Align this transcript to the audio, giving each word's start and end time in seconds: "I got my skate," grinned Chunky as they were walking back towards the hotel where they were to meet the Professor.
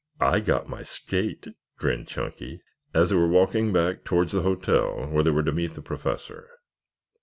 "I 0.23 0.39
got 0.39 0.67
my 0.67 0.81
skate," 0.81 1.49
grinned 1.77 2.07
Chunky 2.07 2.63
as 2.91 3.11
they 3.11 3.15
were 3.15 3.27
walking 3.27 3.71
back 3.71 4.03
towards 4.03 4.31
the 4.31 4.41
hotel 4.41 5.05
where 5.07 5.23
they 5.23 5.29
were 5.29 5.43
to 5.43 5.51
meet 5.51 5.75
the 5.75 5.83
Professor. 5.83 6.49